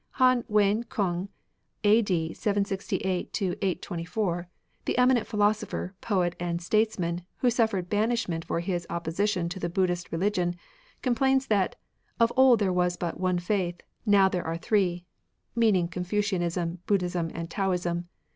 ConflUotof 0.01 0.17
Han 0.17 0.43
Wen 0.47 0.83
kung, 0.85 1.29
a.d. 1.83 2.33
768 2.33 3.29
824, 3.61 4.47
the 4.85 4.93
^^^^'' 4.95 4.97
eminent 4.99 5.27
philosopher, 5.27 5.93
poet, 6.01 6.35
and 6.39 6.59
states 6.59 6.97
man, 6.97 7.23
who 7.37 7.51
suffered 7.51 7.87
banishment 7.87 8.43
for 8.43 8.61
his 8.61 8.87
opposition 8.89 9.47
to 9.47 9.59
the 9.59 9.69
Buddhist 9.69 10.09
reUgion, 10.09 10.55
complains 11.03 11.45
that,'' 11.45 11.75
of 12.19 12.33
old 12.35 12.57
there 12.57 12.73
was 12.73 12.97
but 12.97 13.19
one 13.19 13.37
faith; 13.37 13.79
now 14.03 14.27
there 14.27 14.47
are 14.47 14.57
three,"— 14.57 15.05
meaning 15.55 15.87
Confucianism, 15.87 16.79
Buddhism, 16.87 17.29
and 17.35 17.47
Taoism. 17.51 18.07